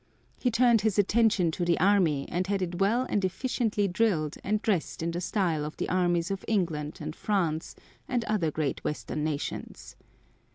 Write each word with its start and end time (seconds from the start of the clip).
He 0.39 0.49
turned 0.49 0.81
his 0.81 0.97
attention 0.97 1.51
to 1.51 1.63
the 1.63 1.79
Army 1.79 2.27
and 2.27 2.47
had 2.47 2.63
it 2.63 2.79
well 2.79 3.03
and 3.07 3.23
efficiently 3.23 3.87
drilled 3.87 4.35
and 4.43 4.59
dressed 4.59 5.03
in 5.03 5.11
the 5.11 5.21
style 5.21 5.63
of 5.63 5.77
the 5.77 5.89
armies 5.89 6.31
of 6.31 6.43
England 6.47 6.97
and 6.99 7.15
France 7.15 7.75
and 8.07 8.23
other 8.25 8.49
great 8.49 8.83
western 8.83 9.23
nations. 9.23 9.95